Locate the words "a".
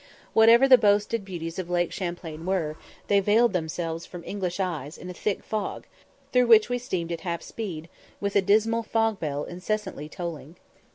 5.11-5.13, 8.35-8.41